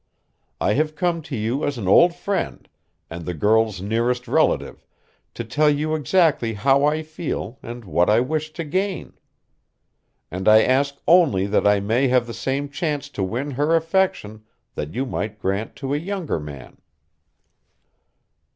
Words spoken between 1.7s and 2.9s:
an old friend